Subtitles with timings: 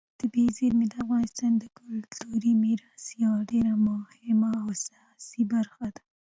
[0.19, 6.01] طبیعي زیرمې د افغانستان د کلتوري میراث یوه ډېره مهمه او اساسي برخه ده.